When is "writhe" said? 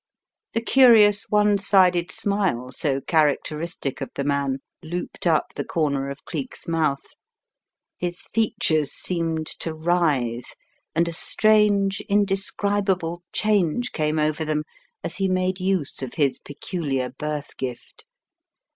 9.75-10.55